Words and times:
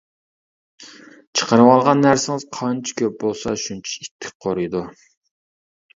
چىقىرىۋالغان 1.41 2.01
نەرسىڭىز 2.05 2.47
قانچە 2.57 2.97
كۆپ 3.03 3.21
بولسا 3.25 3.53
شۇنچە 3.65 4.03
ئىتتىك 4.07 4.35
قۇرۇيدۇ. 4.47 4.87